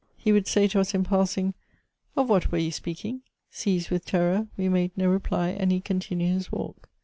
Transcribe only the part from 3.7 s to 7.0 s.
with terror, we made no reply, and he continued his walk.